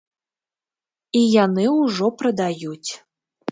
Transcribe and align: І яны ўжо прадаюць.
І 1.19 1.21
яны 1.45 1.67
ўжо 1.75 2.11
прадаюць. 2.23 2.91